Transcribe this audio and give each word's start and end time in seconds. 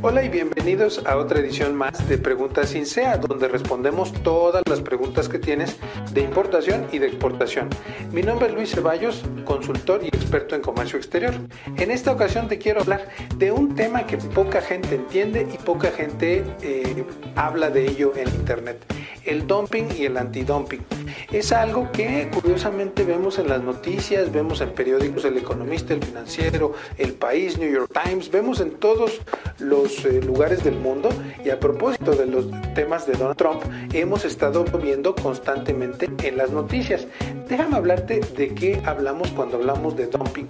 Hola 0.00 0.22
y 0.22 0.28
bienvenidos 0.28 1.04
a 1.06 1.16
otra 1.16 1.40
edición 1.40 1.74
más 1.74 2.08
de 2.08 2.18
Preguntas 2.18 2.68
sin 2.68 2.86
SEA, 2.86 3.16
donde 3.16 3.48
respondemos 3.48 4.12
todas 4.22 4.62
las 4.68 4.80
preguntas 4.80 5.28
que 5.28 5.40
tienes 5.40 5.76
de 6.12 6.20
importación 6.20 6.86
y 6.92 7.00
de 7.00 7.08
exportación. 7.08 7.68
Mi 8.12 8.22
nombre 8.22 8.46
es 8.46 8.54
Luis 8.54 8.70
Ceballos, 8.70 9.24
consultor 9.44 10.04
y 10.04 10.06
experto 10.06 10.54
en 10.54 10.62
comercio 10.62 10.98
exterior. 10.98 11.34
En 11.76 11.90
esta 11.90 12.12
ocasión 12.12 12.46
te 12.46 12.58
quiero 12.58 12.80
hablar 12.82 13.08
de 13.38 13.50
un 13.50 13.74
tema 13.74 14.06
que 14.06 14.18
poca 14.18 14.60
gente 14.60 14.94
entiende 14.94 15.48
y 15.52 15.58
poca 15.58 15.90
gente 15.90 16.44
eh, 16.62 17.04
habla 17.34 17.68
de 17.68 17.88
ello 17.88 18.12
en 18.16 18.28
Internet, 18.28 18.84
el 19.28 19.46
dumping 19.46 19.88
y 19.96 20.06
el 20.06 20.16
antidumping. 20.16 20.84
Es 21.30 21.52
algo 21.52 21.90
que 21.92 22.30
curiosamente 22.32 23.04
vemos 23.04 23.38
en 23.38 23.48
las 23.48 23.62
noticias, 23.62 24.32
vemos 24.32 24.60
en 24.60 24.70
periódicos 24.70 25.24
El 25.24 25.36
Economista, 25.36 25.94
El 25.94 26.02
Financiero, 26.02 26.72
El 26.96 27.12
País, 27.12 27.58
New 27.58 27.70
York 27.70 27.92
Times, 28.04 28.30
vemos 28.30 28.60
en 28.60 28.72
todos 28.72 29.20
los 29.58 30.04
eh, 30.04 30.20
lugares 30.22 30.64
del 30.64 30.76
mundo 30.76 31.10
y 31.44 31.50
a 31.50 31.60
propósito 31.60 32.12
de 32.12 32.26
los 32.26 32.46
temas 32.74 33.06
de 33.06 33.12
Donald 33.12 33.36
Trump 33.36 33.62
hemos 33.92 34.24
estado 34.24 34.64
viendo 34.64 35.14
constantemente 35.14 36.08
en 36.22 36.36
las 36.38 36.50
noticias. 36.50 37.06
Déjame 37.48 37.76
hablarte 37.76 38.20
de 38.20 38.54
qué 38.54 38.80
hablamos 38.86 39.28
cuando 39.32 39.58
hablamos 39.58 39.96
de 39.96 40.06
dumping. 40.06 40.48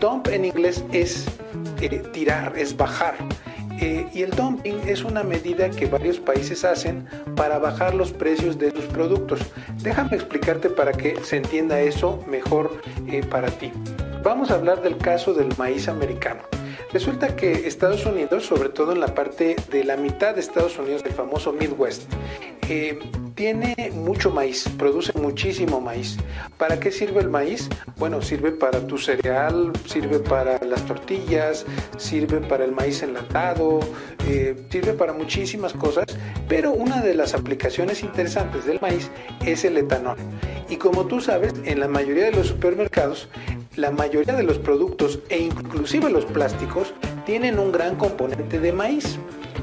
Dump 0.00 0.28
en 0.28 0.44
inglés 0.44 0.84
es 0.92 1.26
eh, 1.80 2.02
tirar, 2.12 2.52
es 2.58 2.76
bajar. 2.76 3.14
Eh, 3.80 4.06
y 4.12 4.22
el 4.22 4.30
dumping 4.30 4.80
es 4.86 5.04
una 5.04 5.22
medida 5.22 5.70
que 5.70 5.86
varios 5.86 6.18
países 6.18 6.64
hacen 6.64 7.06
para 7.36 7.58
bajar 7.58 7.94
los 7.94 8.12
precios 8.12 8.58
de 8.58 8.70
sus 8.70 8.84
productos. 8.86 9.40
Déjame 9.82 10.16
explicarte 10.16 10.70
para 10.70 10.92
que 10.92 11.16
se 11.22 11.36
entienda 11.36 11.80
eso 11.80 12.22
mejor 12.26 12.80
para 13.30 13.48
ti. 13.48 13.72
Vamos 14.22 14.50
a 14.50 14.54
hablar 14.54 14.82
del 14.82 14.96
caso 14.96 15.34
del 15.34 15.48
maíz 15.56 15.88
americano. 15.88 16.55
Resulta 16.92 17.34
que 17.34 17.66
Estados 17.66 18.06
Unidos, 18.06 18.46
sobre 18.46 18.68
todo 18.68 18.92
en 18.92 19.00
la 19.00 19.14
parte 19.14 19.56
de 19.70 19.84
la 19.84 19.96
mitad 19.96 20.34
de 20.34 20.40
Estados 20.40 20.78
Unidos, 20.78 21.02
el 21.04 21.12
famoso 21.12 21.52
Midwest, 21.52 22.02
eh, 22.68 22.98
tiene 23.34 23.74
mucho 23.92 24.30
maíz, 24.30 24.68
produce 24.78 25.12
muchísimo 25.18 25.80
maíz. 25.80 26.16
¿Para 26.56 26.80
qué 26.80 26.90
sirve 26.90 27.20
el 27.20 27.28
maíz? 27.28 27.68
Bueno, 27.96 28.22
sirve 28.22 28.50
para 28.50 28.86
tu 28.86 28.98
cereal, 28.98 29.72
sirve 29.84 30.20
para 30.20 30.58
las 30.64 30.86
tortillas, 30.86 31.66
sirve 31.98 32.40
para 32.40 32.64
el 32.64 32.72
maíz 32.72 33.02
enlatado, 33.02 33.80
eh, 34.26 34.56
sirve 34.70 34.94
para 34.94 35.12
muchísimas 35.12 35.74
cosas, 35.74 36.06
pero 36.48 36.72
una 36.72 37.02
de 37.02 37.14
las 37.14 37.34
aplicaciones 37.34 38.02
interesantes 38.02 38.64
del 38.64 38.80
maíz 38.80 39.10
es 39.44 39.64
el 39.64 39.76
etanol. 39.76 40.16
Y 40.68 40.76
como 40.76 41.06
tú 41.06 41.20
sabes, 41.20 41.52
en 41.64 41.78
la 41.80 41.88
mayoría 41.88 42.24
de 42.24 42.32
los 42.32 42.48
supermercados 42.48 43.28
la 43.76 43.90
mayoría 43.90 44.34
de 44.34 44.42
los 44.42 44.58
productos 44.58 45.18
e 45.28 45.38
inclusive 45.38 46.10
los 46.10 46.24
plásticos 46.24 46.94
tienen 47.24 47.58
un 47.58 47.72
gran 47.72 47.96
componente 47.96 48.58
de 48.58 48.72
maíz. 48.72 49.18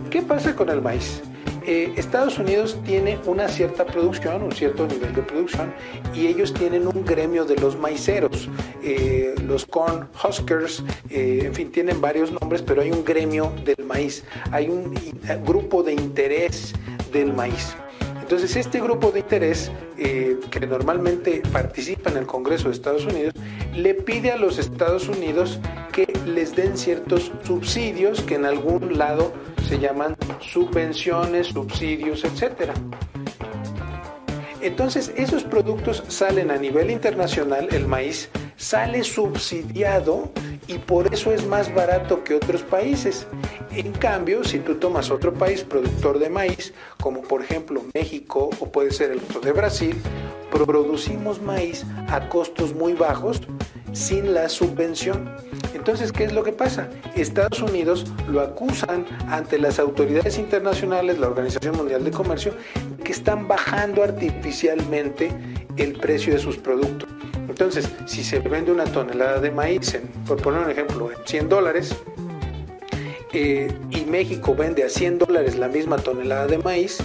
¿Qué 0.10 0.22
pasa 0.22 0.56
con 0.56 0.70
el 0.70 0.82
maíz? 0.82 1.22
Eh, 1.66 1.94
Estados 1.96 2.38
Unidos 2.38 2.78
tiene 2.86 3.18
una 3.26 3.48
cierta 3.48 3.86
producción, 3.86 4.44
un 4.44 4.52
cierto 4.52 4.86
nivel 4.86 5.16
de 5.16 5.22
producción, 5.22 5.74
y 6.14 6.28
ellos 6.28 6.54
tienen 6.54 6.88
un 6.88 7.06
gremio 7.06 7.46
de 7.46 7.56
los 7.56 7.78
maiceros, 7.78 8.50
eh, 8.84 9.34
los 9.48 9.66
corn 9.66 10.10
huskers, 10.24 10.84
eh, 11.10 11.44
en 11.46 11.54
fin, 11.54 11.72
tienen 11.72 12.02
varios 12.02 12.32
nombres, 12.32 12.62
pero 12.62 12.82
hay 12.82 12.92
un 12.92 13.06
gremio 13.06 13.54
del 13.64 13.86
maíz, 13.86 14.26
hay 14.52 14.68
un 14.68 14.94
grupo 15.46 15.84
de 15.84 15.94
interés 15.94 16.74
del 17.14 17.32
maíz. 17.32 17.76
Entonces, 18.22 18.56
este 18.56 18.82
grupo 18.82 19.12
de 19.12 19.20
interés, 19.20 19.72
que 19.96 20.68
normalmente 20.68 21.42
participa 21.52 22.10
en 22.10 22.18
el 22.18 22.26
Congreso 22.26 22.70
de 22.70 22.74
Estados 22.74 23.06
Unidos, 23.06 23.34
le 23.76 23.94
pide 23.94 24.32
a 24.32 24.38
los 24.38 24.60
Estados 24.60 25.08
Unidos 25.08 25.60
que 25.92 26.06
les 26.26 26.56
den 26.56 26.78
ciertos 26.78 27.32
subsidios 27.44 28.22
que 28.22 28.36
en 28.36 28.46
algún 28.46 28.98
lado 28.98 29.34
se 29.68 29.80
llaman 29.80 30.16
subvenciones, 30.40 31.48
subsidios, 31.48 32.24
etc. 32.24 32.72
Entonces 34.62 35.12
esos 35.18 35.44
productos 35.44 36.04
salen 36.08 36.52
a 36.52 36.58
nivel 36.58 36.90
internacional, 36.90 37.68
el 37.72 37.88
maíz 37.88 38.30
sale 38.56 39.04
subsidiado 39.04 40.32
y 40.68 40.78
por 40.78 41.14
eso 41.14 41.32
es 41.32 41.46
más 41.46 41.74
barato 41.74 42.24
que 42.24 42.36
otros 42.36 42.64
países. 42.64 43.28
En 43.76 43.92
cambio, 43.94 44.44
si 44.44 44.60
tú 44.60 44.76
tomas 44.76 45.10
otro 45.10 45.34
país 45.34 45.64
productor 45.64 46.20
de 46.20 46.30
maíz, 46.30 46.74
como 47.02 47.24
por 47.24 47.42
ejemplo 47.42 47.82
México 47.96 48.52
o 48.60 48.72
puede 48.72 48.92
ser 48.92 49.12
el 49.12 49.22
de 49.42 49.52
Brasil, 49.52 49.96
producimos 50.52 51.42
maíz 51.42 51.84
a 52.08 52.30
costos 52.30 52.76
muy 52.76 52.94
bajos 52.94 53.42
sin 53.92 54.36
la 54.36 54.48
subvención. 54.48 55.36
Entonces, 55.74 56.12
¿qué 56.12 56.24
es 56.24 56.34
lo 56.34 56.44
que 56.44 56.52
pasa? 56.52 56.88
Estados 57.16 57.62
Unidos 57.62 58.06
lo 58.30 58.42
acusan 58.42 59.06
ante 59.28 59.58
las 59.58 59.80
autoridades 59.80 60.38
internacionales, 60.38 61.18
la 61.18 61.28
Organización 61.28 61.76
Mundial 61.76 62.04
de 62.04 62.12
Comercio, 62.12 62.54
que 63.04 63.12
están 63.12 63.48
bajando 63.48 64.04
artificialmente 64.04 65.32
el 65.78 65.94
precio 65.94 66.34
de 66.34 66.40
sus 66.40 66.58
productos. 66.58 67.10
Entonces, 67.50 67.90
si 68.06 68.24
se 68.24 68.40
vende 68.40 68.72
una 68.72 68.86
tonelada 68.86 69.40
de 69.40 69.50
maíz, 69.50 70.00
por 70.28 70.42
poner 70.42 70.62
un 70.62 70.70
ejemplo, 70.70 71.12
en 71.12 71.18
100 71.26 71.50
dólares, 71.50 71.96
eh, 73.34 73.68
y 73.90 74.06
México 74.06 74.54
vende 74.56 74.84
a 74.84 74.90
100 74.90 75.18
dólares 75.18 75.58
la 75.58 75.68
misma 75.68 75.98
tonelada 75.98 76.46
de 76.46 76.60
maíz, 76.60 77.00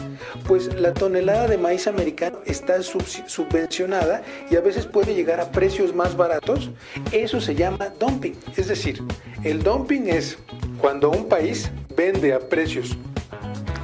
pues 0.46 0.74
la 0.74 0.92
tonelada 0.92 1.48
de 1.48 1.56
maíz 1.56 1.86
americano 1.86 2.38
está 2.44 2.82
subvencionada 2.82 4.22
y 4.50 4.56
a 4.56 4.60
veces 4.60 4.84
puede 4.84 5.14
llegar 5.14 5.40
a 5.40 5.50
precios 5.50 5.94
más 5.94 6.16
baratos. 6.16 6.70
Eso 7.12 7.40
se 7.40 7.54
llama 7.54 7.88
dumping. 7.98 8.34
Es 8.56 8.68
decir, 8.68 9.02
el 9.42 9.62
dumping 9.62 10.08
es 10.08 10.38
cuando 10.78 11.10
un 11.10 11.28
país 11.28 11.70
vende 11.96 12.34
a 12.34 12.40
precios 12.40 12.96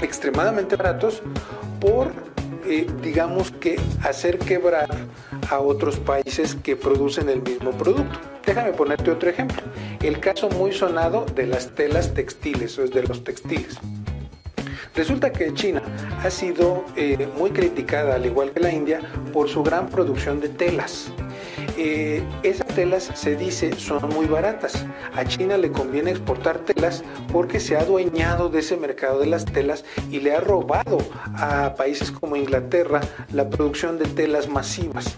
extremadamente 0.03 0.77
baratos 0.77 1.23
por, 1.81 2.13
eh, 2.67 2.87
digamos 3.03 3.53
que, 3.53 3.81
hacer 4.03 4.39
quebrar 4.39 4.89
a 5.51 5.61
otros 5.61 5.99
países 5.99 6.55
que 6.57 6.77
producen 6.77 7.31
el 7.31 7.41
mismo 7.41 7.71
producto. 7.71 8.34
Déjame 8.47 8.73
ponerte 8.73 9.11
otro 9.11 9.31
ejemplo. 9.31 9.63
El 10.03 10.21
caso 10.21 10.51
muy 10.51 10.73
sonado 10.73 11.25
de 11.35 11.47
las 11.47 11.75
telas 11.75 12.13
textiles, 12.13 12.79
o 12.79 12.87
de 12.87 13.03
los 13.03 13.25
textiles. 13.25 13.79
Resulta 14.95 15.33
que 15.33 15.53
China 15.55 15.83
ha 16.23 16.31
sido 16.31 16.85
eh, 16.95 17.29
muy 17.37 17.51
criticada, 17.51 18.15
al 18.15 18.27
igual 18.27 18.53
que 18.53 18.61
la 18.61 18.71
India, 18.71 19.01
por 19.33 19.49
su 19.49 19.63
gran 19.63 19.89
producción 19.89 20.41
de 20.41 20.51
telas. 20.51 21.13
Eh, 21.77 22.23
esas 22.43 22.69
telas 22.69 23.11
se 23.15 23.37
dice 23.37 23.75
son 23.79 24.09
muy 24.11 24.27
baratas. 24.27 24.87
A 25.15 25.25
China 25.25 25.57
le 25.57 25.73
conviene 25.73 26.11
exportar 26.11 26.59
telas 26.59 27.03
porque 27.33 27.61
se 27.61 27.77
ha 27.77 27.81
adueñado 27.81 28.49
de 28.49 28.61
ese 28.61 28.77
mercado 28.77 29.21
de 29.21 29.27
las 29.27 29.45
telas 29.45 29.85
y 30.11 30.21
le 30.21 30.35
ha 30.35 30.41
robado 30.41 30.99
a 31.37 31.75
países 31.77 32.11
como 32.11 32.37
Inglaterra 32.37 33.01
la 33.33 33.49
producción 33.49 33.99
de 33.99 34.07
telas 34.07 34.49
masivas. 34.49 35.17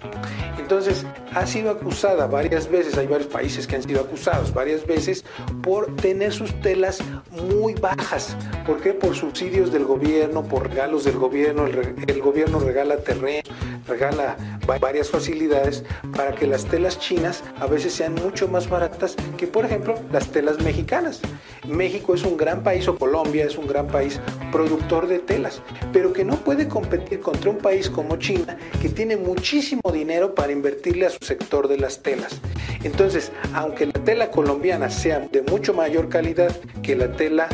Entonces, 0.58 1.04
ha 1.32 1.46
sido 1.46 1.70
acusada 1.70 2.26
varias 2.26 2.68
veces, 2.68 2.98
hay 2.98 3.06
varios 3.06 3.28
países 3.28 3.66
que 3.66 3.76
han 3.76 3.82
sido 3.82 4.00
acusados 4.00 4.52
varias 4.52 4.84
veces 4.84 5.24
por 5.62 5.94
tener 5.94 6.32
sus 6.32 6.60
telas 6.60 6.98
muy 7.30 7.74
bajas. 7.74 8.36
¿Por 8.66 8.80
qué? 8.80 8.92
Por 8.92 9.14
subsidios 9.14 9.70
del 9.70 9.84
gobierno, 9.84 10.42
por 10.42 10.68
regalos 10.68 11.04
del 11.04 11.18
gobierno, 11.18 11.66
el, 11.66 12.20
gobierno 12.20 12.58
regala 12.58 12.96
terreno, 12.96 13.48
regala 13.86 14.36
varias 14.80 15.10
facilidades 15.10 15.84
para 16.16 16.32
que 16.34 16.46
las 16.46 16.64
telas 16.64 16.98
chinas 16.98 17.42
a 17.60 17.66
veces 17.66 17.92
sean 17.94 18.14
mucho 18.14 18.48
más 18.48 18.68
baratas 18.68 19.16
que, 19.36 19.46
por 19.46 19.64
ejemplo, 19.64 19.94
las 20.12 20.28
telas 20.28 20.60
mexicanas. 20.60 21.20
México 21.66 22.14
es 22.14 22.24
un 22.24 22.36
gran 22.36 22.62
país, 22.62 22.88
o 22.88 22.96
Colombia 22.96 23.44
es 23.44 23.56
un 23.56 23.66
gran 23.66 23.86
país 23.86 24.20
productor 24.52 25.06
de 25.06 25.18
telas, 25.18 25.62
pero 25.92 26.12
que 26.12 26.24
no 26.24 26.36
puede 26.36 26.68
competir 26.68 27.20
contra 27.20 27.50
un 27.50 27.58
país 27.58 27.88
como 27.88 28.16
China, 28.16 28.56
que 28.80 28.88
tiene 28.88 29.16
muchísimo 29.16 29.82
dinero 29.92 30.34
para 30.34 30.52
invertirle 30.52 31.06
a 31.06 31.10
su 31.10 31.24
sector 31.24 31.68
de 31.68 31.78
las 31.78 32.02
telas. 32.02 32.40
Entonces, 32.82 33.32
aunque 33.54 33.86
la 33.86 34.04
tela 34.04 34.30
colombiana 34.30 34.90
sea 34.90 35.20
de 35.20 35.42
mucho 35.42 35.74
mayor 35.74 36.08
calidad 36.08 36.54
que 36.82 36.96
la 36.96 37.12
tela 37.12 37.48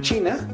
china, 0.00 0.53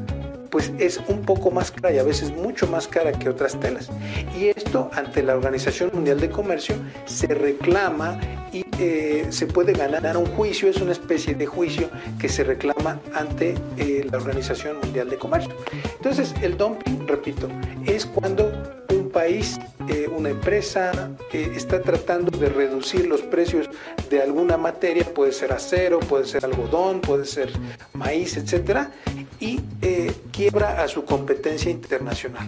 pues 0.51 0.71
es 0.77 0.99
un 1.07 1.21
poco 1.21 1.49
más 1.49 1.71
cara 1.71 1.93
y 1.93 1.97
a 1.97 2.03
veces 2.03 2.31
mucho 2.31 2.67
más 2.67 2.87
cara 2.87 3.13
que 3.13 3.29
otras 3.29 3.59
telas. 3.59 3.89
Y 4.37 4.47
esto 4.47 4.91
ante 4.93 5.23
la 5.23 5.33
Organización 5.33 5.89
Mundial 5.93 6.19
de 6.19 6.29
Comercio 6.29 6.75
se 7.05 7.27
reclama 7.27 8.19
y 8.51 8.65
eh, 8.77 9.27
se 9.29 9.47
puede 9.47 9.73
ganar 9.73 10.17
un 10.17 10.25
juicio, 10.25 10.69
es 10.69 10.81
una 10.81 10.91
especie 10.91 11.33
de 11.33 11.45
juicio 11.45 11.89
que 12.19 12.27
se 12.27 12.43
reclama 12.43 12.99
ante 13.13 13.55
eh, 13.77 14.05
la 14.11 14.17
Organización 14.17 14.77
Mundial 14.83 15.09
de 15.09 15.17
Comercio. 15.17 15.53
Entonces 15.95 16.33
el 16.41 16.57
dumping, 16.57 17.07
repito, 17.07 17.47
es 17.85 18.05
cuando 18.05 18.80
país, 19.11 19.59
eh, 19.87 20.07
una 20.07 20.29
empresa 20.29 21.11
está 21.31 21.81
tratando 21.81 22.37
de 22.37 22.49
reducir 22.49 23.07
los 23.07 23.21
precios 23.21 23.69
de 24.09 24.21
alguna 24.21 24.57
materia, 24.57 25.05
puede 25.05 25.31
ser 25.31 25.53
acero, 25.53 25.99
puede 25.99 26.25
ser 26.25 26.45
algodón, 26.45 27.01
puede 27.01 27.25
ser 27.25 27.51
maíz, 27.93 28.37
etcétera, 28.37 28.91
y 29.39 29.59
quiebra 30.31 30.83
a 30.83 30.87
su 30.87 31.03
competencia 31.05 31.71
internacional. 31.71 32.47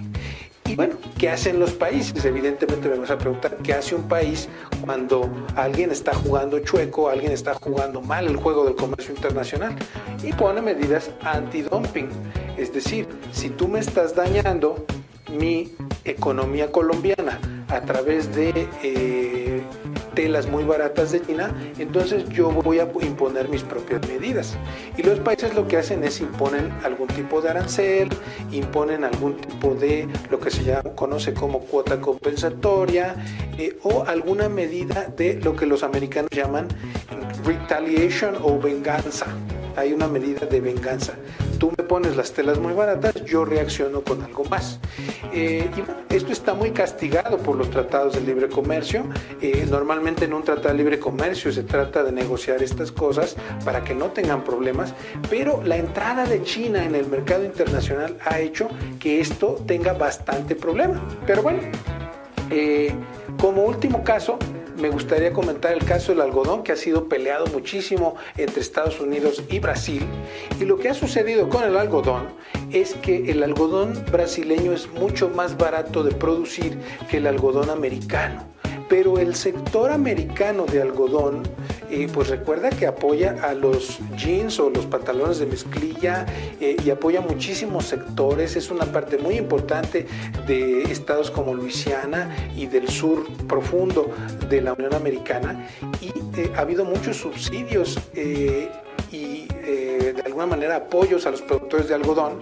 Y 0.66 0.76
bueno, 0.76 0.96
¿qué 1.18 1.30
hacen 1.30 1.60
los 1.60 1.72
países? 1.72 2.24
Evidentemente 2.26 2.88
me 2.90 2.98
vas 2.98 3.12
a 3.12 3.18
preguntar, 3.18 3.58
¿qué 3.58 3.74
hace 3.74 3.96
un 3.96 4.08
país 4.08 4.48
cuando 4.84 5.30
alguien 5.56 5.92
está 5.92 6.14
jugando 6.16 6.60
chueco, 6.60 7.10
alguien 7.10 7.32
está 7.32 7.54
jugando 7.54 8.02
mal 8.02 8.26
el 8.26 8.38
juego 8.38 8.66
del 8.66 8.76
comercio 8.76 9.14
internacional? 9.14 9.76
Y 10.24 10.32
pone 10.34 10.62
medidas 10.62 11.12
antidumping. 11.22 12.10
Es 12.58 12.74
decir, 12.74 13.08
si 13.32 13.50
tú 13.50 13.68
me 13.68 13.80
estás 13.80 14.16
dañando 14.16 14.86
mi 15.32 15.76
economía 16.06 16.72
colombiana 16.72 17.40
a 17.70 17.82
través 17.82 18.36
de 18.36 18.68
eh, 18.84 19.64
telas 20.14 20.48
muy 20.48 20.64
baratas 20.64 21.12
de 21.12 21.22
China, 21.22 21.52
entonces 21.80 22.28
yo 22.30 22.52
voy 22.52 22.80
a 22.80 22.88
imponer 23.02 23.50
mis 23.50 23.64
propias 23.64 24.08
medidas. 24.08 24.56
Y 24.98 25.04
los 25.04 25.20
países 25.20 25.56
lo 25.56 25.68
que 25.68 25.78
hacen 25.78 26.04
es 26.04 26.22
imponen 26.22 26.72
algún 26.84 27.08
tipo 27.08 27.42
de 27.42 27.50
arancel, 27.50 28.10
imponen 28.52 29.04
algún 29.04 29.38
tipo 29.38 29.74
de 29.74 30.08
lo 30.30 30.40
que 30.40 30.52
se 30.52 30.64
llama, 30.64 30.92
conoce 30.96 31.34
como 31.34 31.60
cuota 31.62 32.00
compensatoria 32.00 33.16
eh, 33.58 33.78
o 33.84 34.04
alguna 34.06 34.50
medida 34.50 35.08
de 35.18 35.40
lo 35.42 35.56
que 35.56 35.66
los 35.66 35.84
americanos 35.84 36.30
llaman 36.32 36.68
retaliation 37.44 38.36
o 38.42 38.60
venganza. 38.60 39.26
Hay 39.76 39.92
una 39.92 40.08
medida 40.08 40.46
de 40.46 40.62
venganza 40.62 41.14
tú 41.64 41.72
me 41.78 41.84
pones 41.86 42.18
las 42.18 42.34
telas 42.34 42.60
muy 42.60 42.74
baratas, 42.74 43.24
yo 43.24 43.46
reacciono 43.46 44.02
con 44.02 44.22
algo 44.22 44.44
más. 44.44 44.82
Eh, 45.32 45.72
y 45.78 45.80
bueno, 45.80 46.02
esto 46.10 46.34
está 46.34 46.54
muy 46.54 46.72
castigado 46.72 47.38
por 47.38 47.56
los 47.56 47.70
tratados 47.70 48.16
de 48.16 48.20
libre 48.20 48.50
comercio. 48.50 49.06
Eh, 49.42 49.66
normalmente 49.72 50.26
en 50.26 50.34
un 50.34 50.44
tratado 50.44 50.68
de 50.68 50.74
libre 50.74 51.00
comercio 51.00 51.54
se 51.54 51.64
trata 51.64 52.04
de 52.04 52.12
negociar 52.12 52.62
estas 52.62 52.92
cosas 52.92 53.38
para 53.64 53.82
que 53.82 53.96
no 53.96 54.08
tengan 54.08 54.44
problemas, 54.44 54.94
pero 55.30 55.64
la 55.64 55.78
entrada 55.78 56.26
de 56.26 56.44
China 56.44 56.84
en 56.84 56.96
el 56.96 57.08
mercado 57.08 57.46
internacional 57.46 58.18
ha 58.26 58.42
hecho 58.42 58.68
que 59.00 59.22
esto 59.22 59.64
tenga 59.66 59.94
bastante 59.94 60.58
problema. 60.58 61.02
Pero 61.26 61.44
bueno, 61.44 61.60
eh, 62.56 62.92
como 63.40 63.64
último 63.64 64.04
caso, 64.04 64.38
me 64.78 64.90
gustaría 64.90 65.34
comentar 65.34 65.74
el 65.74 65.84
caso 65.84 66.12
del 66.12 66.22
algodón 66.22 66.64
que 66.64 66.72
ha 66.72 66.76
sido 66.76 67.10
peleado 67.10 67.48
muchísimo 67.48 68.16
entre 68.38 68.62
Estados 68.62 69.00
Unidos 69.00 69.44
y 69.50 69.58
Brasil. 69.58 70.06
Y 70.60 70.66
lo 70.66 70.78
que 70.78 70.90
ha 70.90 70.94
sucedido 70.94 71.50
con 71.50 71.64
el 71.64 71.76
algodón 71.76 72.28
es 72.72 72.94
que 72.96 73.32
el 73.32 73.42
algodón 73.42 74.06
brasileño 74.12 74.72
es 74.72 74.88
mucho 74.92 75.30
más 75.30 75.58
barato 75.58 76.04
de 76.04 76.12
producir 76.12 76.78
que 77.10 77.18
el 77.18 77.26
algodón 77.26 77.72
americano 77.72 78.54
pero 78.90 79.18
el 79.18 79.36
sector 79.36 79.92
americano 79.92 80.66
de 80.66 80.82
algodón, 80.82 81.44
eh, 81.90 82.08
pues 82.14 82.30
recuerda 82.30 82.70
que 82.70 82.88
apoya 82.88 83.38
a 83.42 83.54
los 83.54 84.00
jeans 84.18 84.60
o 84.60 84.70
los 84.70 84.86
pantalones 84.86 85.40
de 85.40 85.46
mezclilla 85.46 86.26
eh, 86.60 86.76
y 86.84 86.90
apoya 86.90 87.22
muchísimos 87.22 87.86
sectores, 87.86 88.56
es 88.56 88.72
una 88.72 88.86
parte 88.86 89.18
muy 89.18 89.36
importante 89.36 90.08
de 90.48 90.84
estados 90.84 91.32
como 91.32 91.54
Luisiana 91.54 92.36
y 92.56 92.68
del 92.68 92.88
sur 92.90 93.26
profundo 93.48 94.10
de 94.50 94.62
la 94.62 94.74
Unión 94.74 94.94
Americana. 94.94 95.68
Y 96.02 96.10
eh, 96.40 96.52
ha 96.56 96.62
habido 96.62 96.86
muchos 96.86 97.18
subsidios 97.18 98.00
y 98.14 99.48
de 99.48 100.22
alguna 100.26 100.48
manera 100.48 100.76
apoyos 100.76 101.26
a 101.26 101.32
los 101.32 101.42
productores 101.42 101.88
de 101.88 101.96
algodón 101.96 102.40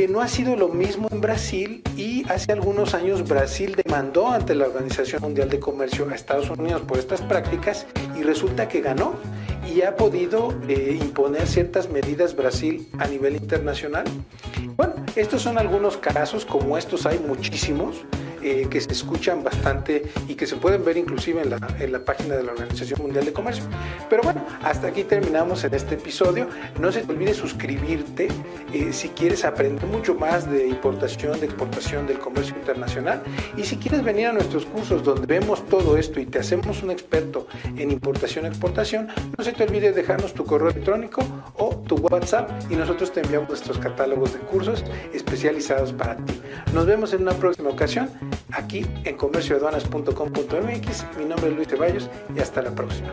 que 0.00 0.08
no 0.08 0.22
ha 0.22 0.28
sido 0.28 0.56
lo 0.56 0.68
mismo 0.68 1.08
en 1.12 1.20
Brasil 1.20 1.82
y 1.94 2.24
hace 2.30 2.52
algunos 2.52 2.94
años 2.94 3.28
Brasil 3.28 3.76
demandó 3.84 4.28
ante 4.28 4.54
la 4.54 4.64
Organización 4.64 5.20
Mundial 5.20 5.50
de 5.50 5.60
Comercio 5.60 6.08
a 6.08 6.14
Estados 6.14 6.48
Unidos 6.48 6.80
por 6.88 6.96
estas 6.96 7.20
prácticas 7.20 7.86
y 8.18 8.22
resulta 8.22 8.66
que 8.66 8.80
ganó 8.80 9.12
y 9.68 9.82
ha 9.82 9.96
podido 9.96 10.54
eh, 10.68 10.98
imponer 10.98 11.46
ciertas 11.46 11.90
medidas 11.90 12.34
Brasil 12.34 12.88
a 12.98 13.08
nivel 13.08 13.36
internacional. 13.36 14.04
Bueno, 14.74 14.94
estos 15.16 15.42
son 15.42 15.58
algunos 15.58 15.98
casos, 15.98 16.46
como 16.46 16.78
estos 16.78 17.04
hay 17.04 17.18
muchísimos. 17.18 17.96
Eh, 18.42 18.68
que 18.70 18.80
se 18.80 18.92
escuchan 18.92 19.44
bastante 19.44 20.10
y 20.26 20.34
que 20.34 20.46
se 20.46 20.56
pueden 20.56 20.82
ver 20.82 20.96
inclusive 20.96 21.42
en 21.42 21.50
la, 21.50 21.58
en 21.78 21.92
la 21.92 22.04
página 22.04 22.36
de 22.36 22.42
la 22.42 22.52
Organización 22.52 23.02
Mundial 23.02 23.26
de 23.26 23.32
Comercio. 23.34 23.64
Pero 24.08 24.22
bueno, 24.22 24.44
hasta 24.62 24.88
aquí 24.88 25.04
terminamos 25.04 25.62
en 25.64 25.74
este 25.74 25.96
episodio. 25.96 26.48
No 26.80 26.90
se 26.90 27.02
te 27.02 27.12
olvide 27.12 27.34
suscribirte 27.34 28.28
eh, 28.72 28.92
si 28.92 29.08
quieres 29.10 29.44
aprender 29.44 29.84
mucho 29.86 30.14
más 30.14 30.50
de 30.50 30.68
importación, 30.68 31.38
de 31.38 31.46
exportación, 31.46 32.06
del 32.06 32.18
comercio 32.18 32.56
internacional. 32.56 33.22
Y 33.56 33.64
si 33.64 33.76
quieres 33.76 34.02
venir 34.02 34.28
a 34.28 34.32
nuestros 34.32 34.64
cursos 34.64 35.02
donde 35.02 35.26
vemos 35.26 35.66
todo 35.66 35.98
esto 35.98 36.18
y 36.18 36.26
te 36.26 36.38
hacemos 36.38 36.82
un 36.82 36.90
experto 36.90 37.46
en 37.76 37.90
importación, 37.90 38.46
exportación, 38.46 39.08
no 39.36 39.44
se 39.44 39.52
te 39.52 39.64
olvide 39.64 39.92
dejarnos 39.92 40.32
tu 40.32 40.44
correo 40.44 40.70
electrónico 40.70 41.22
o 41.56 41.76
tu 41.86 41.96
WhatsApp 41.96 42.50
y 42.70 42.76
nosotros 42.76 43.12
te 43.12 43.20
enviamos 43.20 43.50
nuestros 43.50 43.78
catálogos 43.78 44.32
de 44.32 44.38
cursos 44.40 44.84
especializados 45.12 45.92
para 45.92 46.16
ti. 46.16 46.40
Nos 46.72 46.86
vemos 46.86 47.12
en 47.12 47.22
una 47.22 47.32
próxima 47.32 47.70
ocasión 47.70 48.08
aquí 48.52 48.86
en 49.04 49.16
comercioaduanas.com.mx. 49.16 51.18
Mi 51.18 51.24
nombre 51.24 51.50
es 51.50 51.56
Luis 51.56 51.68
Ceballos 51.68 52.08
y 52.34 52.40
hasta 52.40 52.62
la 52.62 52.74
próxima. 52.74 53.12